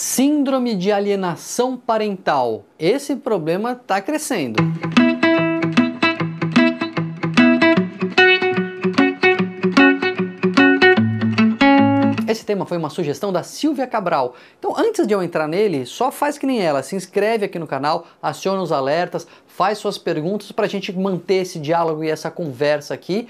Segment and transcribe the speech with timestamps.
[0.00, 2.64] Síndrome de alienação parental.
[2.78, 4.62] Esse problema está crescendo.
[12.28, 14.36] Esse tema foi uma sugestão da Silvia Cabral.
[14.60, 17.66] Então, antes de eu entrar nele, só faz que nem ela, se inscreve aqui no
[17.66, 22.30] canal, aciona os alertas, faz suas perguntas para a gente manter esse diálogo e essa
[22.30, 23.26] conversa aqui.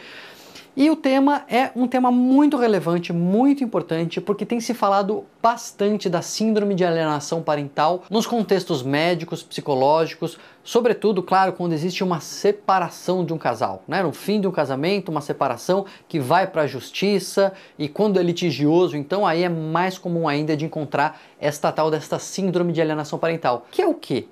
[0.77, 6.09] E o tema é um tema muito relevante, muito importante, porque tem se falado bastante
[6.09, 13.25] da síndrome de alienação parental nos contextos médicos, psicológicos, sobretudo, claro, quando existe uma separação
[13.25, 14.03] de um casal, né?
[14.03, 18.23] No fim de um casamento, uma separação que vai para a justiça e quando é
[18.23, 23.19] litigioso, então aí é mais comum ainda de encontrar esta tal desta síndrome de alienação
[23.19, 24.29] parental, que é o quê?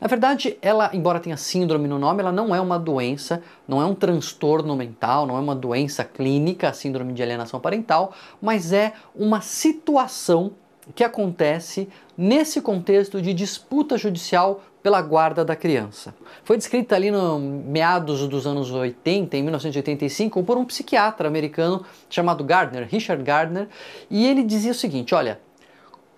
[0.00, 3.84] Na verdade, ela, embora tenha síndrome no nome, ela não é uma doença, não é
[3.84, 8.92] um transtorno mental, não é uma doença clínica, a síndrome de alienação parental, mas é
[9.14, 10.52] uma situação
[10.94, 16.12] que acontece nesse contexto de disputa judicial pela guarda da criança.
[16.42, 22.42] Foi descrita ali no meados dos anos 80, em 1985, por um psiquiatra americano chamado
[22.42, 23.68] Gardner, Richard Gardner,
[24.10, 25.40] e ele dizia o seguinte: olha,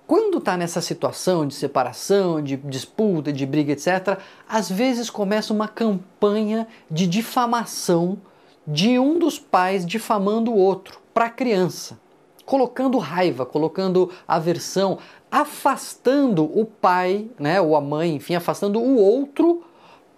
[0.07, 5.67] quando está nessa situação de separação, de disputa, de briga, etc., às vezes começa uma
[5.67, 8.19] campanha de difamação
[8.67, 11.99] de um dos pais difamando o outro para a criança,
[12.45, 14.99] colocando raiva, colocando aversão,
[15.31, 19.63] afastando o pai, né, ou a mãe, enfim, afastando o outro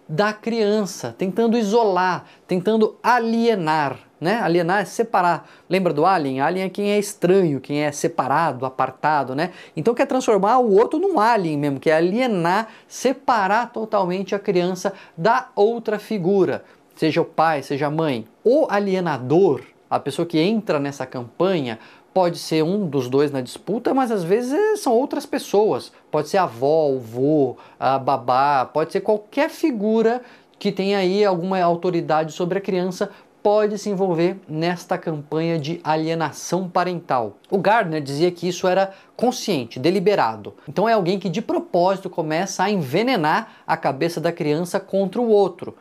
[0.08, 3.98] da criança, tentando isolar, tentando alienar.
[4.20, 4.36] Né?
[4.36, 5.46] Alienar é separar.
[5.68, 6.40] Lembra do alien?
[6.40, 9.50] Alien é quem é estranho, quem é separado, apartado, né?
[9.76, 14.94] Então quer transformar o outro num alien mesmo, que é alienar, separar totalmente a criança
[15.16, 18.26] da outra figura, seja o pai, seja a mãe.
[18.42, 21.78] O alienador, a pessoa que entra nessa campanha,
[22.16, 25.92] pode ser um dos dois na disputa, mas às vezes são outras pessoas.
[26.10, 30.22] Pode ser a avó, o vô, a babá, pode ser qualquer figura
[30.58, 33.10] que tenha aí alguma autoridade sobre a criança
[33.46, 37.36] pode se envolver nesta campanha de alienação parental.
[37.48, 40.52] O Gardner dizia que isso era consciente, deliberado.
[40.68, 45.28] Então é alguém que de propósito começa a envenenar a cabeça da criança contra o
[45.28, 45.76] outro.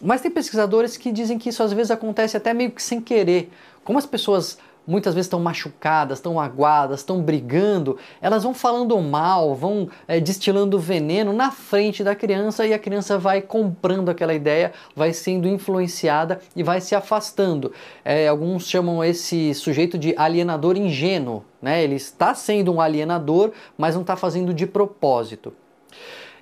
[0.00, 3.52] Mas tem pesquisadores que dizem que isso às vezes acontece até meio que sem querer.
[3.84, 4.56] Como as pessoas
[4.90, 10.78] muitas vezes estão machucadas, estão magoadas, estão brigando, elas vão falando mal, vão é, destilando
[10.78, 16.40] veneno na frente da criança e a criança vai comprando aquela ideia, vai sendo influenciada
[16.56, 17.72] e vai se afastando.
[18.04, 21.82] É, alguns chamam esse sujeito de alienador ingênuo, né?
[21.82, 25.52] Ele está sendo um alienador, mas não está fazendo de propósito.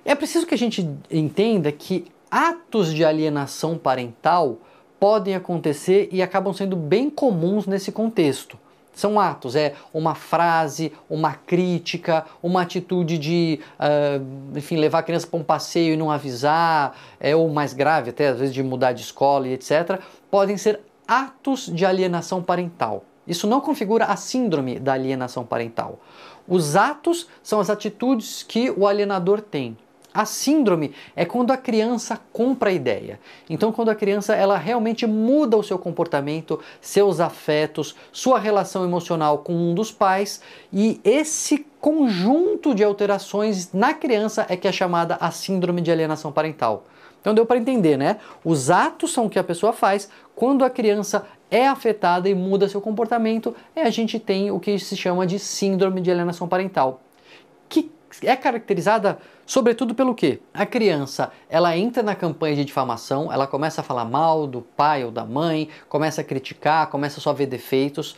[0.03, 4.57] É preciso que a gente entenda que atos de alienação parental
[4.99, 8.57] podem acontecer e acabam sendo bem comuns nesse contexto.
[8.93, 15.25] São atos, é uma frase, uma crítica, uma atitude de, uh, enfim, levar a criança
[15.25, 18.91] para um passeio e não avisar, é, ou mais grave até, às vezes de mudar
[18.91, 20.01] de escola e etc.
[20.29, 23.05] Podem ser atos de alienação parental.
[23.25, 25.99] Isso não configura a síndrome da alienação parental.
[26.47, 29.77] Os atos são as atitudes que o alienador tem.
[30.13, 33.19] A síndrome é quando a criança compra a ideia.
[33.49, 39.39] Então, quando a criança ela realmente muda o seu comportamento, seus afetos, sua relação emocional
[39.39, 40.41] com um dos pais
[40.73, 46.31] e esse conjunto de alterações na criança é que é chamada a síndrome de alienação
[46.31, 46.85] parental.
[47.21, 48.17] Então deu para entender, né?
[48.43, 52.69] Os atos são o que a pessoa faz quando a criança é afetada e muda
[52.69, 57.01] seu comportamento, e a gente tem o que se chama de síndrome de alienação parental,
[58.23, 63.81] é caracterizada sobretudo pelo que a criança ela entra na campanha de difamação, ela começa
[63.81, 67.47] a falar mal do pai ou da mãe, começa a criticar, começa só a ver
[67.47, 68.15] defeitos.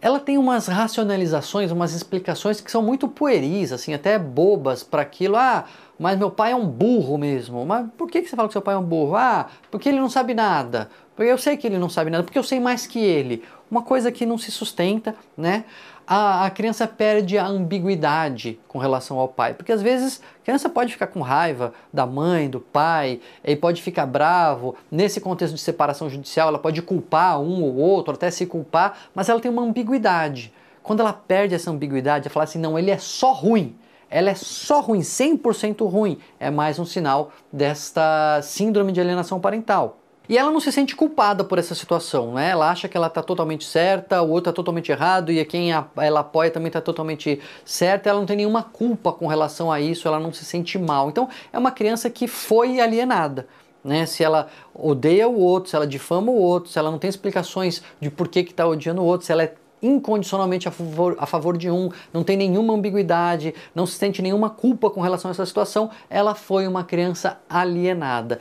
[0.00, 5.36] Ela tem umas racionalizações, umas explicações que são muito pueris, assim, até bobas para aquilo.
[5.36, 5.66] Ah,
[6.00, 7.66] mas meu pai é um burro mesmo.
[7.66, 9.16] Mas por que você fala que seu pai é um burro?
[9.16, 10.88] Ah, porque ele não sabe nada.
[11.14, 13.44] Porque eu sei que ele não sabe nada, porque eu sei mais que ele.
[13.70, 15.64] Uma coisa que não se sustenta, né?
[16.06, 19.52] A, a, criança perde a ambiguidade com relação ao pai.
[19.52, 23.82] Porque às vezes a criança pode ficar com raiva da mãe, do pai, e pode
[23.82, 24.76] ficar bravo.
[24.90, 29.28] Nesse contexto de separação judicial, ela pode culpar um ou outro, até se culpar, mas
[29.28, 30.50] ela tem uma ambiguidade.
[30.82, 33.76] Quando ela perde essa ambiguidade, ela fala assim: não, ele é só ruim
[34.10, 39.98] ela é só ruim, 100% ruim, é mais um sinal desta síndrome de alienação parental.
[40.28, 42.50] E ela não se sente culpada por essa situação, né?
[42.50, 46.20] Ela acha que ela está totalmente certa, o outro está totalmente errado e quem ela
[46.20, 48.08] apoia também está totalmente certa.
[48.08, 51.08] Ela não tem nenhuma culpa com relação a isso, ela não se sente mal.
[51.08, 53.48] Então é uma criança que foi alienada.
[53.82, 54.06] Né?
[54.06, 57.82] Se ela odeia o outro, se ela difama o outro, se ela não tem explicações
[58.00, 61.56] de por que está odiando o outro, se ela é incondicionalmente a favor, a favor
[61.56, 65.46] de um, não tem nenhuma ambiguidade, não se sente nenhuma culpa com relação a essa
[65.46, 68.40] situação, ela foi uma criança alienada.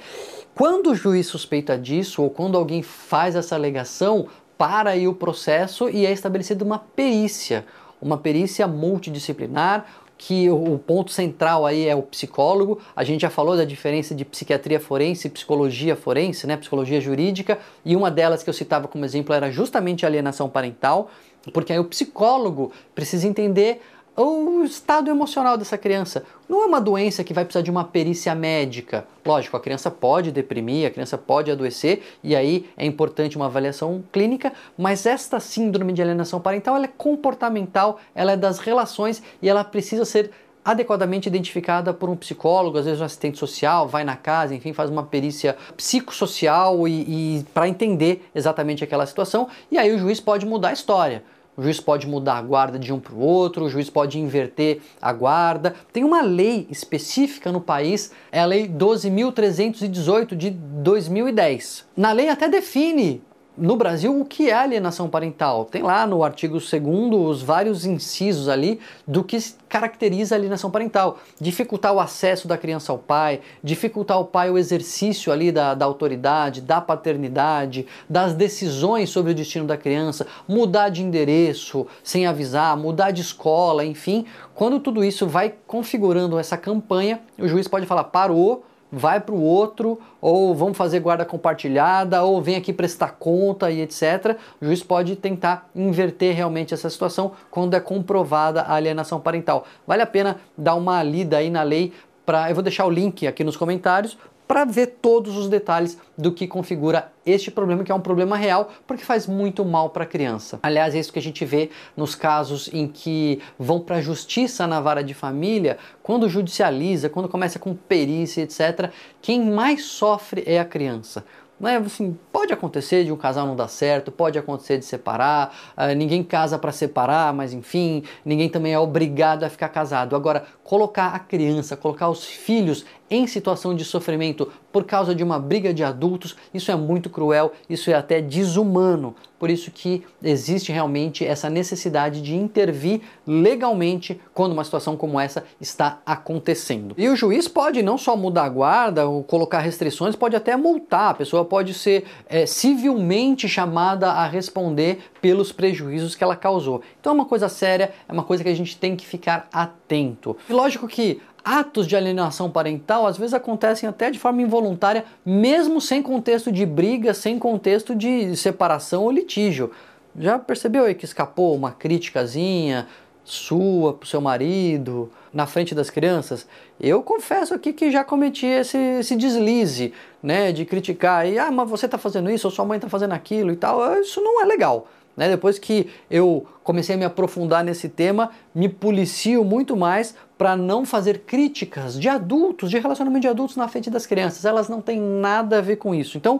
[0.53, 4.27] Quando o juiz suspeita disso, ou quando alguém faz essa alegação,
[4.57, 7.65] para aí o processo e é estabelecida uma perícia,
[8.01, 9.85] uma perícia multidisciplinar,
[10.17, 12.77] que o ponto central aí é o psicólogo.
[12.93, 17.57] A gente já falou da diferença de psiquiatria forense e psicologia forense, né, psicologia jurídica,
[17.85, 21.09] e uma delas que eu citava como exemplo era justamente a alienação parental,
[21.53, 23.81] porque aí o psicólogo precisa entender
[24.21, 26.25] o estado emocional dessa criança.
[26.47, 29.07] Não é uma doença que vai precisar de uma perícia médica.
[29.25, 34.03] Lógico, a criança pode deprimir, a criança pode adoecer, e aí é importante uma avaliação
[34.11, 39.47] clínica, mas esta síndrome de alienação parental ela é comportamental, ela é das relações e
[39.47, 40.31] ela precisa ser
[40.63, 44.89] adequadamente identificada por um psicólogo, às vezes um assistente social, vai na casa, enfim, faz
[44.89, 50.45] uma perícia psicossocial e, e para entender exatamente aquela situação, e aí o juiz pode
[50.45, 51.23] mudar a história
[51.59, 54.79] o juiz pode mudar a guarda de um para o outro, o juiz pode inverter
[55.01, 55.75] a guarda.
[55.91, 61.85] Tem uma lei específica no país, é a Lei 12.318 de 2010.
[61.97, 63.21] Na lei até define
[63.59, 65.65] no Brasil, o que é alienação parental?
[65.65, 66.73] Tem lá no artigo 2
[67.13, 71.19] os vários incisos ali do que caracteriza a alienação parental.
[71.39, 75.85] Dificultar o acesso da criança ao pai, dificultar o pai o exercício ali da, da
[75.85, 82.77] autoridade, da paternidade, das decisões sobre o destino da criança, mudar de endereço sem avisar,
[82.77, 84.25] mudar de escola, enfim.
[84.55, 89.41] Quando tudo isso vai configurando essa campanha, o juiz pode falar: parou, vai para o
[89.41, 94.37] outro, ou vamos fazer guarda compartilhada, ou vem aqui prestar conta e etc.
[94.61, 99.65] O juiz pode tentar inverter realmente essa situação quando é comprovada a alienação parental.
[99.85, 101.93] Vale a pena dar uma lida aí na lei
[102.25, 104.15] para eu vou deixar o link aqui nos comentários
[104.49, 108.71] para ver todos os detalhes do que configura este problema, que é um problema real,
[108.87, 110.57] porque faz muito mal para a criança.
[110.63, 114.65] Aliás, é isso que a gente vê nos casos em que vão para a justiça
[114.65, 118.91] na vara de família, quando judicializa, quando começa com perícia, etc.
[119.21, 121.23] Quem mais sofre é a criança.
[121.59, 121.77] Né?
[121.77, 126.23] Assim, pode acontecer de um casal não dar certo, pode acontecer de separar, uh, ninguém
[126.23, 130.15] casa para separar, mas enfim, ninguém também é obrigado a ficar casado.
[130.15, 135.39] Agora, colocar a criança, colocar os filhos em situação de sofrimento por causa de uma
[135.39, 139.15] briga de adultos, isso é muito cruel, isso é até desumano.
[139.39, 145.45] Por isso que existe realmente essa necessidade de intervir legalmente quando uma situação como essa
[145.61, 146.93] está acontecendo.
[146.97, 151.11] E o juiz pode não só mudar a guarda ou colocar restrições, pode até multar,
[151.11, 156.81] a pessoa pode ser é, civilmente chamada a responder pelos prejuízos que ela causou.
[156.99, 160.35] Então é uma coisa séria, é uma coisa que a gente tem que ficar atento.
[160.49, 165.79] E lógico que atos de alienação parental às vezes acontecem até de forma involuntária, mesmo
[165.81, 169.71] sem contexto de briga, sem contexto de separação ou litígio.
[170.17, 172.87] Já percebeu aí que escapou uma criticazinha
[173.23, 176.47] sua pro seu marido na frente das crianças?
[176.79, 181.69] Eu confesso aqui que já cometi esse, esse deslize, né, de criticar e ah, mas
[181.69, 184.01] você tá fazendo isso ou sua mãe tá fazendo aquilo e tal.
[184.01, 184.87] Isso não é legal.
[185.19, 185.27] Né?
[185.27, 190.85] Depois que eu comecei a me aprofundar nesse tema, me policio muito mais para não
[190.85, 194.45] fazer críticas de adultos, de relacionamento de adultos na frente das crianças.
[194.45, 196.17] Elas não têm nada a ver com isso.
[196.17, 196.39] Então,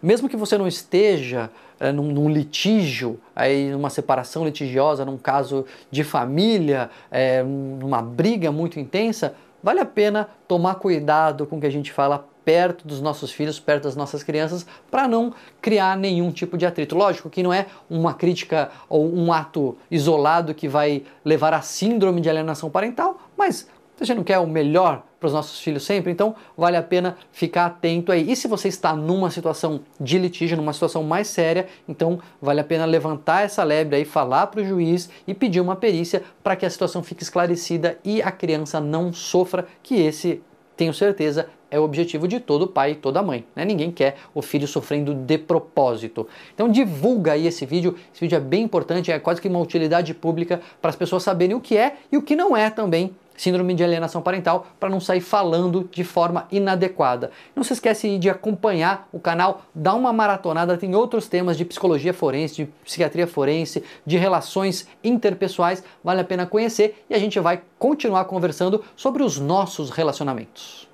[0.00, 5.66] mesmo que você não esteja é, num, num, litígio, aí numa separação litigiosa, num caso
[5.90, 11.66] de família, é, numa briga muito intensa, vale a pena tomar cuidado com o que
[11.66, 16.30] a gente fala perto dos nossos filhos, perto das nossas crianças, para não criar nenhum
[16.30, 16.96] tipo de atrito.
[16.96, 22.20] Lógico que não é uma crítica ou um ato isolado que vai levar à síndrome
[22.20, 23.68] de alienação parental, mas
[24.00, 27.16] a gente não quer o melhor para os nossos filhos sempre, então vale a pena
[27.30, 28.28] ficar atento aí.
[28.28, 32.64] E se você está numa situação de litígio, numa situação mais séria, então vale a
[32.64, 36.66] pena levantar essa lebre aí, falar para o juiz e pedir uma perícia para que
[36.66, 40.42] a situação fique esclarecida e a criança não sofra, que esse,
[40.76, 43.44] tenho certeza, é o objetivo de todo pai e toda mãe.
[43.56, 43.64] Né?
[43.64, 46.28] Ninguém quer o filho sofrendo de propósito.
[46.54, 47.96] Então divulga aí esse vídeo.
[48.12, 51.56] Esse vídeo é bem importante, é quase que uma utilidade pública para as pessoas saberem
[51.56, 55.00] o que é e o que não é também síndrome de alienação parental para não
[55.00, 57.30] sair falando de forma inadequada.
[57.56, 62.12] Não se esquece de acompanhar o canal, dá uma maratonada, tem outros temas de psicologia
[62.12, 67.62] forense, de psiquiatria forense, de relações interpessoais, vale a pena conhecer e a gente vai
[67.78, 70.91] continuar conversando sobre os nossos relacionamentos.